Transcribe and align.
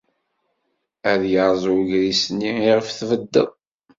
Ad 1.11 1.21
yerreẓ 1.31 1.63
ugris-nni 1.77 2.51
iɣef 2.69 2.87
tbeddeḍ. 2.91 3.49